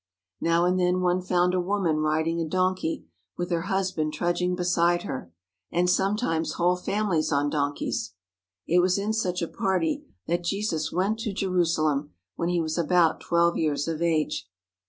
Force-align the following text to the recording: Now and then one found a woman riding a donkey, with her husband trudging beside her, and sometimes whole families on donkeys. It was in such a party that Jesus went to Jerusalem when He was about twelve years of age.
Now 0.41 0.65
and 0.65 0.79
then 0.79 0.99
one 1.01 1.21
found 1.21 1.53
a 1.53 1.61
woman 1.61 1.97
riding 1.97 2.41
a 2.41 2.47
donkey, 2.49 3.05
with 3.37 3.51
her 3.51 3.67
husband 3.69 4.13
trudging 4.13 4.55
beside 4.55 5.03
her, 5.03 5.31
and 5.71 5.87
sometimes 5.87 6.53
whole 6.53 6.75
families 6.75 7.31
on 7.31 7.51
donkeys. 7.51 8.13
It 8.65 8.79
was 8.79 8.97
in 8.97 9.13
such 9.13 9.43
a 9.43 9.47
party 9.47 10.03
that 10.25 10.43
Jesus 10.43 10.91
went 10.91 11.19
to 11.19 11.31
Jerusalem 11.33 12.15
when 12.35 12.49
He 12.49 12.59
was 12.59 12.79
about 12.79 13.19
twelve 13.21 13.57
years 13.57 13.87
of 13.87 14.01
age. 14.01 14.49